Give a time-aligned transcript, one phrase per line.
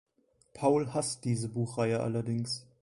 [0.55, 2.65] Paul hasst diese Buchreihe allerdings.